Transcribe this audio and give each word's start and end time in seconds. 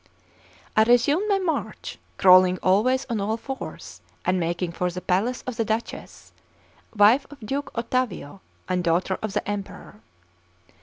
I 0.75 0.81
resumed 0.81 1.29
my 1.29 1.37
march, 1.37 1.99
crawling 2.17 2.57
always 2.63 3.05
on 3.07 3.21
all 3.21 3.37
fours, 3.37 4.01
and 4.25 4.39
making 4.39 4.71
for 4.71 4.89
the 4.89 4.99
palace 4.99 5.43
of 5.43 5.57
the 5.57 5.63
Duchess, 5.63 6.33
wife 6.95 7.27
of 7.29 7.39
Duke 7.41 7.69
Ottavio 7.75 8.39
and 8.67 8.83
daughter 8.83 9.19
of 9.21 9.33
the 9.33 9.47
Emperor. 9.47 10.01